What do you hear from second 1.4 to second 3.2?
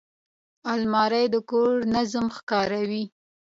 کور نظم ښکاروي